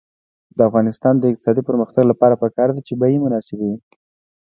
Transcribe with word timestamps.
د 0.57 0.59
افغانستان 0.69 1.13
د 1.17 1.23
اقتصادي 1.31 1.61
پرمختګ 1.69 2.03
لپاره 2.11 2.39
پکار 2.43 2.69
ده 2.75 2.81
چې 2.87 2.93
بیې 3.01 3.17
مناسبې 3.25 3.65
وي. 3.71 3.79